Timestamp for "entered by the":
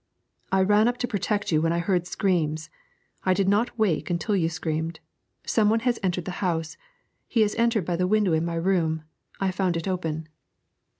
7.53-8.07